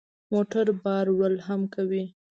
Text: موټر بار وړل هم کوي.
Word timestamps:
موټر 0.31 0.65
بار 0.83 1.05
وړل 1.13 1.35
هم 1.47 1.61
کوي. 1.73 2.03